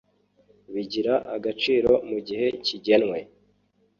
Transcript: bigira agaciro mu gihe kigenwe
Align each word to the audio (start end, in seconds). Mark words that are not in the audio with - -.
bigira 0.73 1.13
agaciro 1.35 1.91
mu 2.09 2.17
gihe 2.27 2.47
kigenwe 2.65 3.17